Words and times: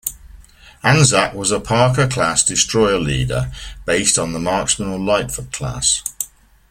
"Anzac" 0.81 1.35
was 1.35 1.51
a 1.51 1.59
"Parker"-class 1.59 2.43
destroyer 2.43 2.97
leader, 2.97 3.51
based 3.85 4.17
on 4.17 4.33
the 4.33 4.39
"Marksman" 4.39 4.89
or 4.89 4.97
"Lightfoot" 4.97 5.51
class. 5.53 6.01